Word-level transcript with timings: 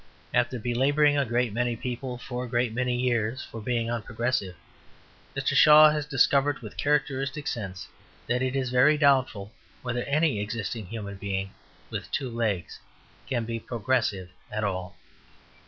After 0.33 0.57
belabouring 0.57 1.15
a 1.15 1.25
great 1.25 1.53
many 1.53 1.75
people 1.75 2.17
for 2.17 2.43
a 2.43 2.49
great 2.49 2.73
many 2.73 2.95
years 2.99 3.43
for 3.43 3.61
being 3.61 3.87
unprogressive, 3.91 4.55
Mr. 5.37 5.53
Shaw 5.55 5.91
has 5.91 6.07
discovered, 6.07 6.57
with 6.57 6.75
characteristic 6.75 7.45
sense, 7.45 7.87
that 8.25 8.41
it 8.41 8.55
is 8.55 8.71
very 8.71 8.97
doubtful 8.97 9.51
whether 9.83 10.03
any 10.05 10.39
existing 10.39 10.87
human 10.87 11.17
being 11.17 11.53
with 11.91 12.09
two 12.09 12.31
legs 12.31 12.79
can 13.29 13.45
be 13.45 13.59
progressive 13.59 14.31
at 14.51 14.63
all. 14.63 14.97